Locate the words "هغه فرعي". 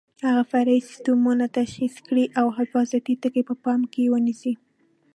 0.27-0.79